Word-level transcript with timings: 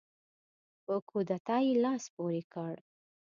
په 0.85 0.95
کودتا 1.09 1.57
یې 1.65 1.73
لاس 1.83 2.03
پورې 2.15 2.41
کړ. 2.53 2.73